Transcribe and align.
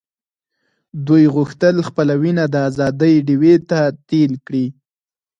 دوی 1.07 1.23
غوښتل 1.35 1.75
خپله 1.87 2.13
وینه 2.21 2.43
د 2.49 2.55
آزادۍ 2.69 3.13
ډیوې 3.27 3.55
ته 3.69 3.79
تېل 4.09 4.31
کړي. 4.45 4.65